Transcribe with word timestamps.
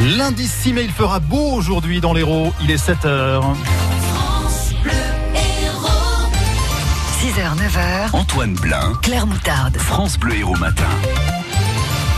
Lundi 0.00 0.46
6 0.46 0.72
mai, 0.74 0.84
il 0.84 0.92
fera 0.92 1.18
beau 1.18 1.52
aujourd'hui 1.52 2.00
dans 2.00 2.12
l'Hérault. 2.12 2.52
Il 2.62 2.70
est 2.70 2.78
7 2.78 2.98
h 3.04 3.40
6h, 7.20 7.56
9h. 7.56 8.10
Antoine 8.12 8.54
Blin, 8.54 8.92
Claire 9.02 9.26
Moutarde. 9.26 9.76
France 9.76 10.16
Bleu 10.16 10.36
Héros 10.36 10.56
Matin. 10.56 10.86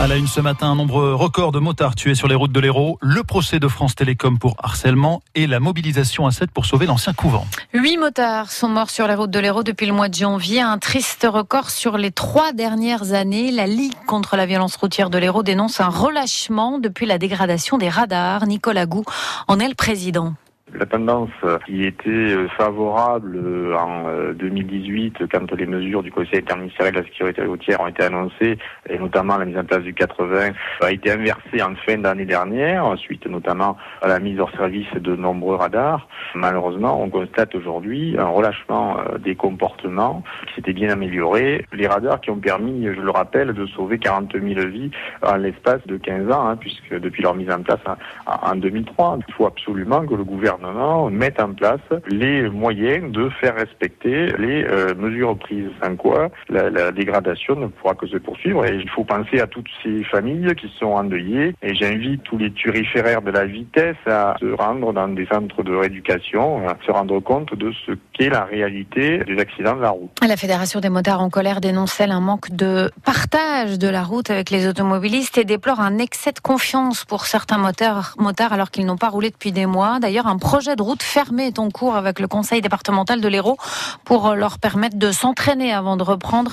À 0.01 0.07
la 0.07 0.17
une 0.17 0.25
ce 0.25 0.41
matin, 0.41 0.71
un 0.71 0.75
nombre 0.75 1.11
record 1.11 1.51
de 1.51 1.59
motards 1.59 1.93
tués 1.93 2.15
sur 2.15 2.27
les 2.27 2.33
routes 2.33 2.51
de 2.51 2.59
l'Hérault, 2.59 2.97
le 3.01 3.21
procès 3.21 3.59
de 3.59 3.67
France 3.67 3.93
Télécom 3.93 4.39
pour 4.39 4.55
harcèlement 4.57 5.21
et 5.35 5.45
la 5.45 5.59
mobilisation 5.59 6.25
à 6.25 6.31
7 6.31 6.49
pour 6.49 6.65
sauver 6.65 6.87
l'ancien 6.87 7.13
couvent. 7.13 7.45
Huit 7.71 7.97
motards 7.97 8.51
sont 8.51 8.67
morts 8.67 8.89
sur 8.89 9.07
les 9.07 9.13
routes 9.13 9.29
de 9.29 9.37
l'Hérault 9.37 9.61
depuis 9.61 9.85
le 9.85 9.93
mois 9.93 10.09
de 10.09 10.15
janvier, 10.15 10.59
un 10.59 10.79
triste 10.79 11.27
record 11.29 11.69
sur 11.69 11.99
les 11.99 12.09
trois 12.09 12.51
dernières 12.51 13.13
années. 13.13 13.51
La 13.51 13.67
Ligue 13.67 13.93
contre 14.07 14.37
la 14.37 14.47
violence 14.47 14.75
routière 14.75 15.11
de 15.11 15.19
l'Hérault 15.19 15.43
dénonce 15.43 15.79
un 15.79 15.89
relâchement 15.89 16.79
depuis 16.79 17.05
la 17.05 17.19
dégradation 17.19 17.77
des 17.77 17.89
radars. 17.89 18.47
Nicolas 18.47 18.87
Gou 18.87 19.03
en 19.47 19.59
est 19.59 19.69
le 19.69 19.75
président. 19.75 20.33
La 20.73 20.85
tendance 20.85 21.29
qui 21.65 21.83
était 21.83 22.09
euh, 22.09 22.47
favorable 22.57 23.35
euh, 23.35 23.75
en 23.75 24.33
2018 24.33 25.21
euh, 25.21 25.27
quand 25.29 25.51
les 25.51 25.65
mesures 25.65 26.01
du 26.01 26.11
Conseil 26.11 26.39
interministériel 26.39 26.95
de 26.95 26.99
la 26.99 27.05
sécurité 27.05 27.43
routière 27.43 27.81
ont 27.81 27.87
été 27.87 28.03
annoncées, 28.03 28.57
et 28.89 28.97
notamment 28.97 29.37
la 29.37 29.43
mise 29.43 29.57
en 29.57 29.65
place 29.65 29.81
du 29.81 29.93
80, 29.93 30.51
a 30.81 30.91
été 30.91 31.11
inversée 31.11 31.61
en 31.61 31.75
fin 31.85 31.97
d'année 31.97 32.25
dernière, 32.25 32.97
suite 32.97 33.25
notamment 33.25 33.75
à 34.01 34.07
la 34.07 34.19
mise 34.19 34.39
hors 34.39 34.51
service 34.51 34.91
de 34.93 35.13
nombreux 35.13 35.55
radars. 35.55 36.07
Malheureusement, 36.35 37.01
on 37.03 37.09
constate 37.09 37.53
aujourd'hui 37.53 38.15
un 38.17 38.27
relâchement 38.27 38.97
des 39.19 39.35
comportements 39.35 40.23
s'était 40.61 40.73
bien 40.73 40.89
amélioré. 40.89 41.65
Les 41.73 41.87
radars 41.87 42.21
qui 42.21 42.29
ont 42.29 42.37
permis, 42.37 42.85
je 42.85 43.01
le 43.01 43.09
rappelle, 43.09 43.53
de 43.53 43.65
sauver 43.67 43.97
40 43.97 44.33
000 44.33 44.43
vies 44.67 44.91
en 45.23 45.35
l'espace 45.35 45.81
de 45.87 45.97
15 45.97 46.31
ans, 46.31 46.47
hein, 46.47 46.55
puisque 46.55 46.93
depuis 46.93 47.23
leur 47.23 47.35
mise 47.35 47.49
en 47.49 47.61
place 47.61 47.79
en 48.27 48.55
2003, 48.55 49.19
il 49.27 49.33
faut 49.33 49.47
absolument 49.47 50.05
que 50.05 50.13
le 50.13 50.23
gouvernement 50.23 51.09
mettre 51.09 51.43
en 51.43 51.53
place 51.53 51.81
les 52.07 52.49
moyens 52.49 53.11
de 53.11 53.29
faire 53.41 53.55
respecter 53.55 54.27
les 54.37 54.63
euh, 54.63 54.93
mesures 54.95 55.37
prises. 55.37 55.69
Sans 55.81 55.95
quoi, 55.95 56.29
la, 56.49 56.91
dégradation 56.91 57.55
ne 57.55 57.67
pourra 57.67 57.95
que 57.95 58.07
se 58.07 58.17
poursuivre. 58.17 58.65
Et 58.65 58.75
il 58.75 58.89
faut 58.89 59.03
penser 59.03 59.39
à 59.39 59.47
toutes 59.47 59.69
ces 59.83 60.03
familles 60.03 60.53
qui 60.55 60.71
sont 60.79 60.91
endeuillées. 60.91 61.55
Et 61.63 61.73
j'invite 61.73 62.23
tous 62.23 62.37
les 62.37 62.51
turiféraires 62.51 63.21
de 63.21 63.31
la 63.31 63.45
vitesse 63.45 63.95
à 64.05 64.35
se 64.39 64.51
rendre 64.53 64.93
dans 64.93 65.07
des 65.07 65.25
centres 65.25 65.63
de 65.63 65.73
rééducation, 65.73 66.67
à 66.67 66.77
se 66.85 66.91
rendre 66.91 67.19
compte 67.19 67.55
de 67.55 67.71
ce 67.85 67.93
qu'est 68.13 68.29
la 68.29 68.43
réalité 68.43 69.19
des 69.19 69.39
accidents 69.39 69.75
de 69.75 69.81
la 69.81 69.89
route. 69.89 70.11
Fédération 70.51 70.81
des 70.81 70.89
motards 70.89 71.21
en 71.21 71.29
colère 71.29 71.61
dénonce 71.61 72.01
un 72.01 72.19
manque 72.19 72.49
de 72.51 72.91
partage 73.05 73.79
de 73.79 73.87
la 73.87 74.03
route 74.03 74.29
avec 74.29 74.49
les 74.49 74.67
automobilistes 74.67 75.37
et 75.37 75.45
déplore 75.45 75.79
un 75.79 75.97
excès 75.97 76.33
de 76.33 76.41
confiance 76.41 77.05
pour 77.05 77.25
certains 77.25 77.57
motards, 77.57 78.15
motards 78.17 78.51
alors 78.51 78.69
qu'ils 78.69 78.85
n'ont 78.85 78.97
pas 78.97 79.07
roulé 79.07 79.29
depuis 79.29 79.53
des 79.53 79.65
mois. 79.65 79.99
D'ailleurs, 80.01 80.27
un 80.27 80.37
projet 80.37 80.75
de 80.75 80.81
route 80.81 81.03
fermé 81.03 81.47
est 81.47 81.57
en 81.59 81.69
cours 81.69 81.95
avec 81.95 82.19
le 82.19 82.27
conseil 82.27 82.59
départemental 82.59 83.21
de 83.21 83.27
l'Hérault 83.29 83.55
pour 84.03 84.35
leur 84.35 84.59
permettre 84.59 84.97
de 84.97 85.13
s'entraîner 85.13 85.71
avant 85.71 85.95
de 85.95 86.03
reprendre 86.03 86.51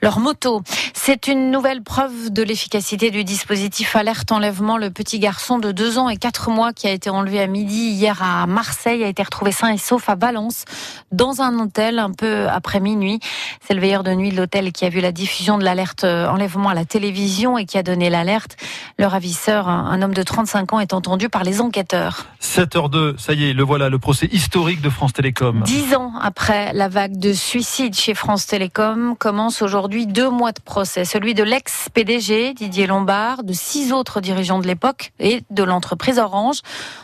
leur 0.00 0.20
moto. 0.20 0.62
C'est 0.94 1.26
une 1.26 1.50
nouvelle 1.50 1.82
preuve 1.82 2.32
de 2.32 2.42
l'efficacité 2.42 3.10
du 3.10 3.24
dispositif 3.24 3.94
alerte 3.94 4.32
enlèvement. 4.32 4.78
Le 4.78 4.90
petit 4.90 5.18
garçon 5.18 5.58
de 5.58 5.70
2 5.70 5.98
ans 5.98 6.08
et 6.08 6.16
4 6.16 6.50
mois 6.50 6.72
qui 6.72 6.86
a 6.86 6.92
été 6.92 7.10
enlevé 7.10 7.42
à 7.42 7.46
midi 7.46 7.90
hier 7.90 8.22
à 8.22 8.46
Marseille 8.46 9.04
a 9.04 9.08
été 9.08 9.22
retrouvé 9.22 9.52
sain 9.52 9.68
et 9.68 9.76
sauf 9.76 10.08
à 10.08 10.14
Valence 10.14 10.64
dans 11.12 11.42
un 11.42 11.58
hôtel 11.58 11.98
un 11.98 12.12
peu 12.12 12.48
après 12.48 12.80
minuit. 12.80 13.20
C'est 13.66 13.74
le 13.74 13.80
veilleur 13.80 14.02
de 14.02 14.12
nuit 14.12 14.30
de 14.30 14.36
l'hôtel 14.36 14.72
qui 14.72 14.84
a 14.84 14.88
vu 14.88 15.00
la 15.00 15.12
diffusion 15.12 15.58
de 15.58 15.64
l'alerte 15.64 16.04
enlèvement 16.04 16.68
à 16.68 16.74
la 16.74 16.84
télévision 16.84 17.58
et 17.58 17.64
qui 17.64 17.78
a 17.78 17.82
donné 17.82 18.10
l'alerte. 18.10 18.56
Le 18.98 19.06
ravisseur, 19.06 19.68
un 19.68 20.00
homme 20.02 20.14
de 20.14 20.22
35 20.22 20.72
ans, 20.72 20.80
est 20.80 20.92
entendu 20.92 21.28
par 21.28 21.44
les 21.44 21.60
enquêteurs. 21.60 22.26
7h02, 22.54 23.18
ça 23.18 23.32
y 23.32 23.50
est, 23.50 23.52
le 23.52 23.64
voilà, 23.64 23.88
le 23.88 23.98
procès 23.98 24.28
historique 24.30 24.80
de 24.80 24.88
France 24.88 25.12
Télécom. 25.12 25.62
Dix 25.64 25.92
ans 25.96 26.12
après 26.22 26.72
la 26.72 26.86
vague 26.86 27.18
de 27.18 27.32
suicides 27.32 27.96
chez 27.96 28.14
France 28.14 28.46
Télécom, 28.46 29.16
commence 29.18 29.60
aujourd'hui 29.60 30.06
deux 30.06 30.30
mois 30.30 30.52
de 30.52 30.60
procès. 30.60 31.04
Celui 31.04 31.34
de 31.34 31.42
l'ex-PDG 31.42 32.54
Didier 32.54 32.86
Lombard, 32.86 33.42
de 33.42 33.52
six 33.52 33.92
autres 33.92 34.20
dirigeants 34.20 34.60
de 34.60 34.68
l'époque 34.68 35.12
et 35.18 35.42
de 35.50 35.64
l'entreprise 35.64 36.20
Orange, 36.20 36.60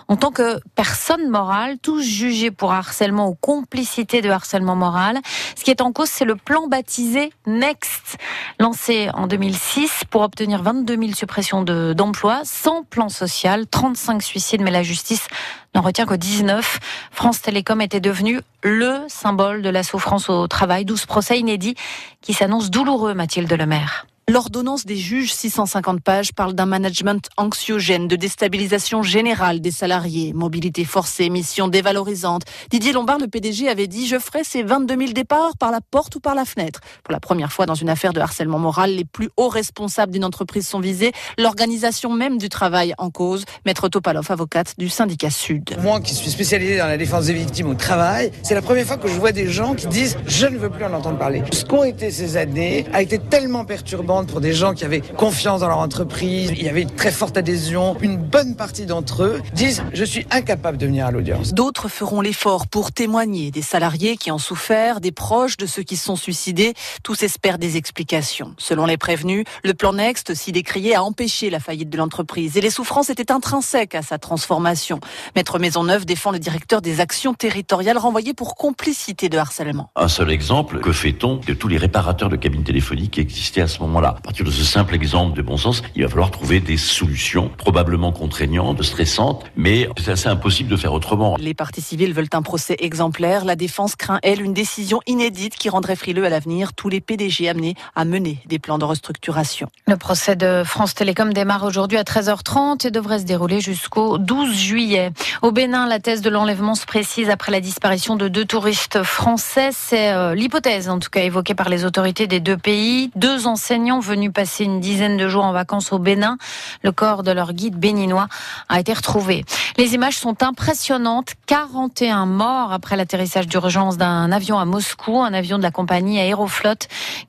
en 0.06 0.14
tant 0.14 0.30
que 0.30 0.60
personne 0.76 1.28
morale, 1.28 1.78
tous 1.82 2.00
jugés 2.00 2.52
pour 2.52 2.70
harcèlement 2.72 3.28
ou 3.28 3.34
complicité 3.34 4.22
de 4.22 4.30
harcèlement 4.30 4.76
moral. 4.76 5.18
Ce 5.56 5.64
qui 5.64 5.72
est 5.72 5.80
en 5.80 5.90
cause, 5.90 6.10
c'est 6.10 6.24
le 6.24 6.36
plan 6.36 6.68
baptisé 6.68 7.32
Next, 7.48 8.18
lancé 8.60 9.08
en 9.14 9.26
2006 9.26 10.04
pour 10.10 10.22
obtenir 10.22 10.62
22 10.62 10.96
000 10.96 11.12
suppressions 11.14 11.64
d'emplois, 11.64 12.42
sans 12.44 12.84
plan 12.84 13.08
social, 13.08 13.66
35 13.66 14.22
suicides, 14.22 14.60
mais 14.60 14.70
la 14.70 14.84
justice 14.84 15.26
n'en 15.74 15.82
retient 15.82 16.06
que 16.06 16.14
19. 16.14 16.78
France 17.10 17.42
Télécom 17.42 17.80
était 17.80 18.00
devenu 18.00 18.40
le 18.62 18.98
symbole 19.08 19.62
de 19.62 19.70
la 19.70 19.82
souffrance 19.82 20.28
au 20.28 20.46
travail. 20.48 20.84
12 20.84 21.06
procès 21.06 21.38
inédits 21.38 21.76
qui 22.20 22.34
s'annoncent 22.34 22.70
douloureux, 22.70 23.14
Mathilde 23.14 23.52
Lemaire. 23.52 24.06
L'ordonnance 24.30 24.86
des 24.86 24.96
juges, 24.96 25.34
650 25.34 26.02
pages, 26.02 26.32
parle 26.32 26.52
d'un 26.52 26.64
management 26.64 27.28
anxiogène, 27.36 28.06
de 28.06 28.14
déstabilisation 28.14 29.02
générale 29.02 29.60
des 29.60 29.72
salariés, 29.72 30.32
mobilité 30.34 30.84
forcée, 30.84 31.28
mission 31.30 31.66
dévalorisante. 31.66 32.42
Didier 32.70 32.92
Lombard, 32.92 33.18
le 33.18 33.26
PDG, 33.26 33.68
avait 33.68 33.88
dit 33.88 34.06
Je 34.06 34.20
ferai 34.20 34.44
ces 34.44 34.62
22 34.62 34.96
000 34.96 35.12
départs 35.14 35.56
par 35.58 35.72
la 35.72 35.80
porte 35.80 36.14
ou 36.14 36.20
par 36.20 36.36
la 36.36 36.44
fenêtre. 36.44 36.78
Pour 37.02 37.10
la 37.10 37.18
première 37.18 37.50
fois 37.50 37.66
dans 37.66 37.74
une 37.74 37.88
affaire 37.88 38.12
de 38.12 38.20
harcèlement 38.20 38.60
moral, 38.60 38.94
les 38.94 39.04
plus 39.04 39.30
hauts 39.36 39.48
responsables 39.48 40.12
d'une 40.12 40.24
entreprise 40.24 40.68
sont 40.68 40.78
visés, 40.78 41.10
l'organisation 41.36 42.12
même 42.12 42.38
du 42.38 42.48
travail 42.48 42.94
en 42.98 43.10
cause. 43.10 43.44
Maître 43.66 43.88
Topalov, 43.88 44.30
avocate 44.30 44.76
du 44.78 44.88
syndicat 44.88 45.30
Sud. 45.30 45.76
Moi 45.82 46.00
qui 46.00 46.14
suis 46.14 46.30
spécialisé 46.30 46.78
dans 46.78 46.86
la 46.86 46.98
défense 46.98 47.26
des 47.26 47.34
victimes 47.34 47.70
au 47.70 47.74
travail, 47.74 48.30
c'est 48.44 48.54
la 48.54 48.62
première 48.62 48.86
fois 48.86 48.96
que 48.96 49.08
je 49.08 49.18
vois 49.18 49.32
des 49.32 49.48
gens 49.48 49.74
qui 49.74 49.88
disent 49.88 50.16
Je 50.28 50.46
ne 50.46 50.56
veux 50.56 50.70
plus 50.70 50.84
en 50.84 50.92
entendre 50.92 51.18
parler. 51.18 51.42
Ce 51.50 51.64
qu'ont 51.64 51.82
été 51.82 52.12
ces 52.12 52.36
années 52.36 52.86
a 52.92 53.02
été 53.02 53.18
tellement 53.18 53.64
perturbant 53.64 54.19
pour 54.26 54.40
des 54.40 54.52
gens 54.52 54.74
qui 54.74 54.84
avaient 54.84 55.00
confiance 55.00 55.60
dans 55.60 55.68
leur 55.68 55.78
entreprise. 55.78 56.50
Il 56.56 56.62
y 56.62 56.68
avait 56.68 56.82
une 56.82 56.90
très 56.90 57.10
forte 57.10 57.36
adhésion. 57.36 57.96
Une 58.00 58.16
bonne 58.16 58.56
partie 58.56 58.86
d'entre 58.86 59.24
eux 59.24 59.42
disent 59.54 59.82
je 59.92 60.04
suis 60.04 60.26
incapable 60.30 60.78
de 60.78 60.86
venir 60.86 61.06
à 61.06 61.10
l'audience. 61.10 61.54
D'autres 61.54 61.88
feront 61.88 62.20
l'effort 62.20 62.66
pour 62.66 62.92
témoigner 62.92 63.50
des 63.50 63.62
salariés 63.62 64.16
qui 64.16 64.30
ont 64.30 64.38
souffert, 64.38 65.00
des 65.00 65.12
proches 65.12 65.56
de 65.56 65.66
ceux 65.66 65.82
qui 65.82 65.96
se 65.96 66.04
sont 66.04 66.16
suicidés. 66.16 66.74
Tous 67.02 67.22
espèrent 67.22 67.58
des 67.58 67.76
explications. 67.76 68.54
Selon 68.58 68.86
les 68.86 68.96
prévenus, 68.96 69.44
le 69.64 69.74
plan 69.74 69.92
Next, 69.92 70.34
si 70.34 70.52
décrié, 70.52 70.94
a 70.94 71.02
empêché 71.02 71.50
la 71.50 71.60
faillite 71.60 71.90
de 71.90 71.96
l'entreprise 71.96 72.56
et 72.56 72.60
les 72.60 72.70
souffrances 72.70 73.10
étaient 73.10 73.32
intrinsèques 73.32 73.94
à 73.94 74.02
sa 74.02 74.18
transformation. 74.18 75.00
Maître 75.36 75.58
Maisonneuve 75.58 76.04
défend 76.04 76.30
le 76.30 76.38
directeur 76.38 76.82
des 76.82 77.00
actions 77.00 77.34
territoriales 77.34 77.98
renvoyé 77.98 78.34
pour 78.34 78.54
complicité 78.54 79.28
de 79.28 79.38
harcèlement. 79.38 79.90
Un 79.96 80.08
seul 80.08 80.30
exemple, 80.30 80.80
que 80.80 80.92
fait-on 80.92 81.36
de 81.36 81.54
tous 81.54 81.68
les 81.68 81.76
réparateurs 81.76 82.28
de 82.28 82.36
cabines 82.36 82.64
téléphoniques 82.64 83.12
qui 83.12 83.20
existaient 83.20 83.60
à 83.60 83.68
ce 83.68 83.80
moment-là? 83.80 84.09
À 84.16 84.20
partir 84.20 84.44
de 84.44 84.50
ce 84.50 84.64
simple 84.64 84.94
exemple 84.94 85.36
de 85.36 85.42
bon 85.42 85.56
sens, 85.56 85.82
il 85.94 86.02
va 86.02 86.08
falloir 86.08 86.30
trouver 86.30 86.60
des 86.60 86.76
solutions 86.76 87.50
probablement 87.56 88.12
contraignantes, 88.12 88.82
stressantes, 88.82 89.44
mais 89.56 89.88
c'est 90.02 90.12
assez 90.12 90.28
impossible 90.28 90.68
de 90.68 90.76
faire 90.76 90.92
autrement. 90.92 91.36
Les 91.38 91.54
parties 91.54 91.80
civiles 91.80 92.12
veulent 92.12 92.28
un 92.32 92.42
procès 92.42 92.76
exemplaire. 92.78 93.44
La 93.44 93.56
défense 93.56 93.96
craint, 93.96 94.18
elle, 94.22 94.42
une 94.42 94.54
décision 94.54 95.00
inédite 95.06 95.54
qui 95.56 95.68
rendrait 95.68 95.96
frileux 95.96 96.24
à 96.24 96.28
l'avenir 96.28 96.72
tous 96.72 96.88
les 96.88 97.00
PDG 97.00 97.48
amenés 97.48 97.74
à 97.94 98.04
mener 98.04 98.38
des 98.46 98.58
plans 98.58 98.78
de 98.78 98.84
restructuration. 98.84 99.68
Le 99.86 99.96
procès 99.96 100.36
de 100.36 100.62
France 100.64 100.94
Télécom 100.94 101.32
démarre 101.32 101.64
aujourd'hui 101.64 101.98
à 101.98 102.02
13h30 102.02 102.86
et 102.86 102.90
devrait 102.90 103.20
se 103.20 103.24
dérouler 103.24 103.60
jusqu'au 103.60 104.18
12 104.18 104.54
juillet. 104.54 105.12
Au 105.42 105.52
Bénin, 105.52 105.86
la 105.86 105.98
thèse 105.98 106.20
de 106.20 106.30
l'enlèvement 106.30 106.74
se 106.74 106.86
précise 106.86 107.30
après 107.30 107.52
la 107.52 107.60
disparition 107.60 108.16
de 108.16 108.28
deux 108.28 108.44
touristes 108.44 109.02
français. 109.02 109.70
C'est 109.72 110.12
euh, 110.12 110.34
l'hypothèse, 110.34 110.88
en 110.88 110.98
tout 110.98 111.10
cas, 111.10 111.22
évoquée 111.22 111.54
par 111.54 111.68
les 111.68 111.84
autorités 111.84 112.26
des 112.26 112.40
deux 112.40 112.56
pays. 112.56 113.10
Deux 113.16 113.46
enseignants 113.46 113.99
venus 114.00 114.32
passer 114.32 114.64
une 114.64 114.80
dizaine 114.80 115.16
de 115.16 115.28
jours 115.28 115.44
en 115.44 115.52
vacances 115.52 115.92
au 115.92 115.98
Bénin. 115.98 116.38
Le 116.82 116.92
corps 116.92 117.22
de 117.22 117.30
leur 117.30 117.52
guide 117.52 117.76
béninois 117.76 118.28
a 118.68 118.80
été 118.80 118.92
retrouvé. 118.92 119.44
Les 119.76 119.94
images 119.94 120.16
sont 120.16 120.42
impressionnantes. 120.42 121.32
41 121.46 122.26
morts 122.26 122.72
après 122.72 122.96
l'atterrissage 122.96 123.46
d'urgence 123.46 123.96
d'un 123.96 124.32
avion 124.32 124.58
à 124.58 124.64
Moscou, 124.64 125.20
un 125.20 125.32
avion 125.32 125.58
de 125.58 125.62
la 125.62 125.70
compagnie 125.70 126.18
Aeroflot 126.18 126.74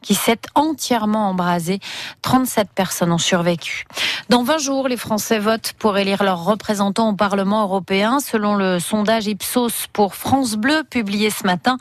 qui 0.01 0.15
s'est 0.15 0.41
entièrement 0.56 1.29
embrasé. 1.29 1.79
37 2.21 2.69
personnes 2.74 3.12
ont 3.12 3.17
survécu. 3.17 3.85
Dans 4.29 4.44
20 4.44 4.57
jours, 4.59 4.88
les 4.88 4.97
Français 4.97 5.39
votent 5.39 5.74
pour 5.77 5.97
élire 5.97 6.24
leurs 6.24 6.44
représentants 6.44 7.09
au 7.09 7.13
Parlement 7.13 7.63
européen. 7.63 8.19
Selon 8.19 8.56
le 8.56 8.79
sondage 8.79 9.27
Ipsos 9.27 9.88
pour 9.91 10.15
France 10.15 10.56
Bleu 10.56 10.83
publié 10.89 11.29
ce 11.29 11.45
matin, 11.45 11.77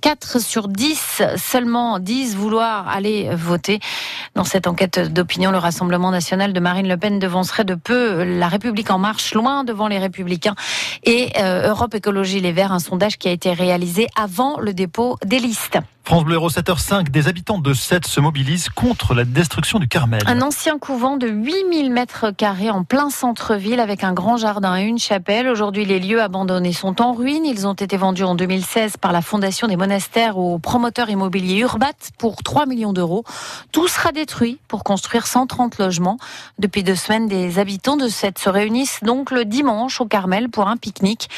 4 0.00 0.40
sur 0.40 0.68
10 0.68 1.22
seulement 1.36 1.98
disent 1.98 2.36
vouloir 2.36 2.88
aller 2.88 3.30
voter. 3.34 3.80
Dans 4.34 4.44
cette 4.44 4.66
enquête 4.66 5.12
d'opinion, 5.12 5.52
le 5.52 5.58
Rassemblement 5.58 6.10
national 6.10 6.52
de 6.52 6.58
Marine 6.58 6.88
Le 6.88 6.96
Pen 6.96 7.20
devancerait 7.20 7.64
de 7.64 7.76
peu 7.76 8.24
la 8.24 8.48
République 8.48 8.90
en 8.90 8.98
marche, 8.98 9.32
loin 9.32 9.62
devant 9.62 9.86
les 9.86 9.98
Républicains 9.98 10.56
et 11.04 11.30
euh, 11.38 11.68
Europe 11.68 11.94
Écologie 11.94 12.40
Les 12.40 12.50
Verts, 12.50 12.72
un 12.72 12.80
sondage 12.80 13.16
qui 13.16 13.28
a 13.28 13.30
été 13.30 13.52
réalisé 13.52 14.08
avant 14.16 14.58
le 14.58 14.74
dépôt 14.74 15.18
des 15.24 15.38
listes. 15.38 15.78
France 16.06 16.24
Bleu 16.24 16.36
7h05, 16.36 17.08
des 17.08 17.28
habitants 17.28 17.58
de 17.58 17.72
Sète 17.72 18.06
se 18.06 18.20
mobilisent 18.20 18.68
contre 18.68 19.14
la 19.14 19.24
destruction 19.24 19.78
du 19.78 19.88
Carmel. 19.88 20.20
Un 20.26 20.42
ancien 20.42 20.78
couvent 20.78 21.16
de 21.16 21.26
8000 21.26 21.90
mètres 21.90 22.30
carrés 22.30 22.68
en 22.68 22.84
plein 22.84 23.08
centre-ville 23.08 23.80
avec 23.80 24.04
un 24.04 24.12
grand 24.12 24.36
jardin 24.36 24.76
et 24.76 24.82
une 24.82 24.98
chapelle. 24.98 25.48
Aujourd'hui, 25.48 25.86
les 25.86 25.98
lieux 25.98 26.20
abandonnés 26.20 26.74
sont 26.74 27.00
en 27.00 27.14
ruine. 27.14 27.46
Ils 27.46 27.66
ont 27.66 27.72
été 27.72 27.96
vendus 27.96 28.22
en 28.22 28.34
2016 28.34 28.98
par 28.98 29.12
la 29.12 29.22
Fondation 29.22 29.66
des 29.66 29.76
monastères 29.76 30.36
au 30.36 30.58
promoteur 30.58 31.08
immobilier 31.08 31.60
Urbat 31.60 31.94
pour 32.18 32.42
3 32.42 32.66
millions 32.66 32.92
d'euros. 32.92 33.24
Tout 33.72 33.88
sera 33.88 34.12
détruit 34.12 34.58
pour 34.68 34.84
construire 34.84 35.26
130 35.26 35.78
logements. 35.78 36.18
Depuis 36.58 36.82
deux 36.82 36.96
semaines, 36.96 37.28
des 37.28 37.58
habitants 37.58 37.96
de 37.96 38.08
Sète 38.08 38.38
se 38.38 38.50
réunissent 38.50 39.00
donc 39.02 39.30
le 39.30 39.46
dimanche 39.46 40.02
au 40.02 40.06
Carmel 40.06 40.50
pour 40.50 40.68
un 40.68 40.76
pique-nique. 40.76 41.30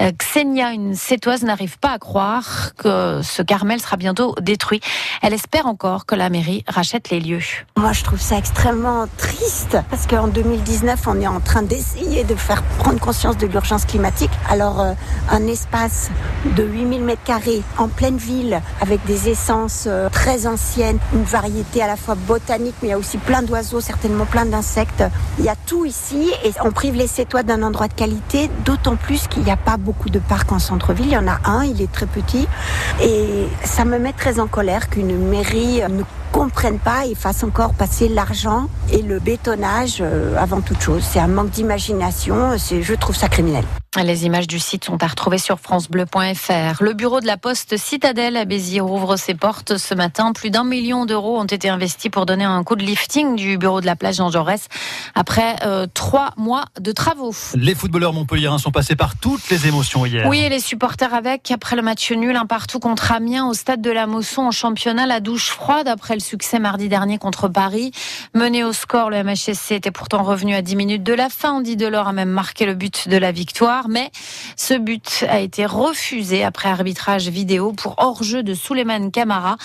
Euh, 0.00 0.12
Xenia, 0.12 0.72
une 0.72 0.94
sétoise, 0.94 1.42
n'arrive 1.42 1.78
pas 1.78 1.90
à 1.90 1.98
croire 1.98 2.74
que 2.78 3.20
ce 3.22 3.42
Carmel 3.42 3.80
sera 3.80 3.98
bientôt 4.14 4.34
détruit. 4.40 4.80
Elle 5.22 5.34
espère 5.34 5.66
encore 5.66 6.06
que 6.06 6.14
la 6.14 6.30
mairie 6.30 6.64
rachète 6.68 7.10
les 7.10 7.18
lieux. 7.18 7.40
Moi, 7.76 7.92
je 7.92 8.04
trouve 8.04 8.20
ça 8.20 8.38
extrêmement 8.38 9.06
triste 9.16 9.76
parce 9.90 10.06
qu'en 10.06 10.28
2019, 10.28 11.00
on 11.06 11.20
est 11.20 11.26
en 11.26 11.40
train 11.40 11.62
d'essayer 11.62 12.22
de 12.22 12.34
faire 12.36 12.62
prendre 12.78 13.00
conscience 13.00 13.36
de 13.36 13.46
l'urgence 13.46 13.84
climatique. 13.84 14.30
Alors, 14.48 14.80
euh, 14.80 14.92
un 15.30 15.46
espace 15.48 16.10
de 16.54 16.62
8000 16.62 17.02
mètres 17.02 17.24
carrés 17.24 17.62
en 17.76 17.88
pleine 17.88 18.16
ville 18.16 18.60
avec 18.80 19.04
des 19.06 19.28
essences 19.30 19.84
euh, 19.88 20.08
très 20.10 20.46
anciennes, 20.46 20.98
une 21.12 21.24
variété 21.24 21.82
à 21.82 21.88
la 21.88 21.96
fois 21.96 22.14
botanique, 22.14 22.74
mais 22.82 22.88
il 22.88 22.90
y 22.92 22.94
a 22.94 22.98
aussi 22.98 23.18
plein 23.18 23.42
d'oiseaux, 23.42 23.80
certainement 23.80 24.26
plein 24.26 24.44
d'insectes. 24.44 25.02
Il 25.38 25.44
y 25.44 25.48
a 25.48 25.56
tout 25.66 25.84
ici 25.84 26.30
et 26.44 26.52
on 26.62 26.70
prive 26.70 26.94
les 26.94 27.08
Sétois 27.08 27.42
d'un 27.42 27.62
endroit 27.64 27.88
de 27.88 27.94
qualité, 27.94 28.48
d'autant 28.64 28.94
plus 28.94 29.26
qu'il 29.26 29.42
n'y 29.42 29.50
a 29.50 29.56
pas 29.56 29.76
beaucoup 29.76 30.10
de 30.10 30.20
parcs 30.20 30.52
en 30.52 30.60
centre-ville. 30.60 31.06
Il 31.06 31.12
y 31.12 31.16
en 31.16 31.26
a 31.26 31.40
un, 31.44 31.64
il 31.64 31.82
est 31.82 31.90
très 31.90 32.06
petit 32.06 32.46
et 33.02 33.48
ça 33.64 33.84
me 33.84 34.03
met 34.04 34.12
très 34.12 34.38
en 34.38 34.46
colère 34.46 34.90
qu'une 34.90 35.16
mairie 35.16 35.80
ne 35.88 36.02
comprenne 36.30 36.78
pas 36.78 37.06
et 37.06 37.14
fasse 37.14 37.42
encore 37.42 37.72
passer 37.72 38.06
l'argent 38.06 38.68
et 38.92 39.00
le 39.00 39.18
bétonnage 39.18 40.00
euh, 40.02 40.36
avant 40.36 40.60
toute 40.60 40.82
chose. 40.82 41.02
C'est 41.02 41.20
un 41.20 41.26
manque 41.26 41.48
d'imagination, 41.48 42.54
je 42.58 42.94
trouve 42.94 43.16
ça 43.16 43.28
criminel. 43.28 43.64
Les 44.02 44.26
images 44.26 44.48
du 44.48 44.58
site 44.58 44.84
sont 44.84 45.02
à 45.04 45.06
retrouver 45.06 45.38
sur 45.38 45.60
francebleu.fr. 45.60 46.82
Le 46.82 46.92
bureau 46.94 47.20
de 47.20 47.26
la 47.26 47.36
Poste 47.36 47.76
Citadelle 47.76 48.36
à 48.36 48.44
Béziers 48.44 48.80
ouvre 48.80 49.16
ses 49.16 49.34
portes 49.34 49.76
ce 49.76 49.94
matin. 49.94 50.32
Plus 50.32 50.50
d'un 50.50 50.64
million 50.64 51.06
d'euros 51.06 51.38
ont 51.38 51.44
été 51.44 51.68
investis 51.68 52.10
pour 52.10 52.26
donner 52.26 52.44
un 52.44 52.64
coup 52.64 52.74
de 52.74 52.82
lifting 52.82 53.36
du 53.36 53.56
bureau 53.56 53.80
de 53.80 53.86
la 53.86 53.94
plage 53.94 54.16
Jean 54.16 54.30
Jaurès 54.30 54.68
après 55.14 55.56
euh, 55.62 55.86
trois 55.92 56.30
mois 56.36 56.64
de 56.80 56.90
travaux. 56.90 57.34
Les 57.54 57.74
footballeurs 57.74 58.12
montpelliérains 58.12 58.58
sont 58.58 58.72
passés 58.72 58.96
par 58.96 59.16
toutes 59.16 59.48
les 59.48 59.68
émotions 59.68 60.04
hier. 60.04 60.26
Oui, 60.26 60.40
et 60.40 60.48
les 60.48 60.60
supporters 60.60 61.14
avec. 61.14 61.52
Après 61.52 61.76
le 61.76 61.82
match 61.82 62.10
nul, 62.10 62.34
un 62.34 62.46
partout 62.46 62.80
contre 62.80 63.12
Amiens 63.12 63.46
au 63.46 63.54
stade 63.54 63.80
de 63.80 63.90
la 63.90 64.08
Mosson 64.08 64.42
en 64.42 64.50
championnat, 64.50 65.06
la 65.06 65.20
douche 65.20 65.50
froide 65.50 65.86
après 65.86 66.14
le 66.14 66.20
succès 66.20 66.58
mardi 66.58 66.88
dernier 66.88 67.18
contre 67.18 67.48
Paris. 67.48 67.92
Mené 68.34 68.64
au 68.64 68.72
score, 68.72 69.10
le 69.10 69.22
MHSC 69.22 69.72
était 69.72 69.92
pourtant 69.92 70.24
revenu 70.24 70.54
à 70.54 70.62
10 70.62 70.74
minutes 70.76 71.04
de 71.04 71.14
la 71.14 71.28
fin. 71.28 71.52
Andy 71.52 71.76
Delors 71.76 72.08
a 72.08 72.12
même 72.12 72.30
marqué 72.30 72.66
le 72.66 72.74
but 72.74 73.08
de 73.08 73.16
la 73.16 73.30
victoire 73.30 73.83
mais 73.88 74.10
ce 74.56 74.74
but 74.74 75.24
a 75.28 75.40
été 75.40 75.66
refusé 75.66 76.44
après 76.44 76.68
arbitrage 76.68 77.28
vidéo 77.28 77.72
pour 77.72 77.94
hors-jeu 77.98 78.42
de 78.42 78.54
Souleymane 78.54 79.10
Camara. 79.10 79.56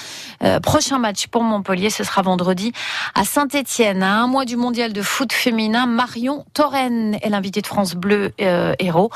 Euh, 0.44 0.60
prochain 0.60 1.00
match 1.00 1.28
pour 1.28 1.44
Montpellier, 1.44 1.90
ce 1.90 2.04
sera 2.04 2.22
vendredi 2.22 2.72
à 3.16 3.24
Saint-Etienne. 3.24 4.04
À 4.04 4.16
un 4.22 4.28
mois 4.28 4.46
du 4.46 4.56
mondial 4.56 4.94
de 4.94 5.02
foot 5.02 5.34
féminin, 5.34 5.86
Marion 5.86 6.46
Torren 6.54 7.18
est 7.22 7.30
l'invitée 7.30 7.62
de 7.62 7.68
France 7.68 7.96
Bleu 7.96 8.34
euh, 8.42 8.74
Héros. 8.80 9.10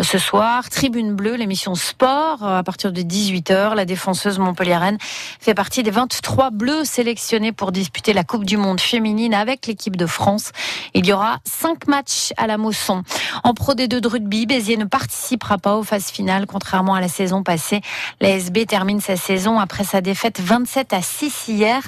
Ce 0.00 0.18
soir, 0.18 0.68
Tribune 0.70 1.14
Bleue, 1.14 1.36
l'émission 1.36 1.74
sport, 1.74 2.42
à 2.42 2.62
partir 2.62 2.92
de 2.92 3.02
18h. 3.02 3.74
La 3.74 3.84
défenseuse 3.84 4.38
montpelliéraine 4.38 4.98
fait 5.40 5.54
partie 5.54 5.82
des 5.82 5.90
23 5.90 6.50
bleus 6.50 6.84
sélectionnés 6.84 7.52
pour 7.52 7.72
disputer 7.72 8.12
la 8.12 8.24
Coupe 8.24 8.44
du 8.44 8.56
Monde 8.56 8.80
féminine 8.80 9.34
avec 9.34 9.66
l'équipe 9.66 9.96
de 9.96 10.06
France. 10.06 10.52
Il 10.94 11.06
y 11.06 11.12
aura 11.12 11.38
5 11.44 11.86
matchs 11.86 12.32
à 12.36 12.46
la 12.46 12.58
Mosson. 12.58 13.02
En 13.44 13.54
Pro 13.54 13.74
D2 13.74 14.00
de 14.00 14.08
rugby, 14.08 14.46
Béziers 14.50 14.76
ne 14.76 14.84
participera 14.84 15.58
pas 15.58 15.76
aux 15.76 15.84
phases 15.84 16.10
finales, 16.10 16.44
contrairement 16.44 16.96
à 16.96 17.00
la 17.00 17.06
saison 17.06 17.44
passée. 17.44 17.82
La 18.20 18.30
SB 18.30 18.66
termine 18.66 19.00
sa 19.00 19.14
saison 19.14 19.60
après 19.60 19.84
sa 19.84 20.00
défaite 20.00 20.40
27 20.40 20.92
à 20.92 21.02
6 21.02 21.46
hier 21.46 21.80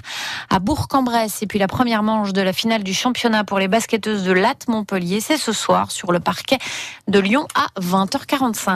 à 0.48 0.60
Bourg-en-Bresse. 0.60 1.42
Et 1.42 1.48
puis 1.48 1.58
la 1.58 1.66
première 1.66 2.04
manche 2.04 2.32
de 2.32 2.40
la 2.40 2.52
finale 2.52 2.84
du 2.84 2.94
championnat 2.94 3.42
pour 3.42 3.58
les 3.58 3.66
basketteuses 3.66 4.22
de 4.22 4.30
Latte 4.30 4.68
Montpellier, 4.68 5.20
c'est 5.20 5.38
ce 5.38 5.50
soir 5.50 5.90
sur 5.90 6.12
le 6.12 6.20
parquet 6.20 6.58
de 7.08 7.18
Lyon 7.18 7.48
à 7.56 7.66
20h45. 7.80 8.70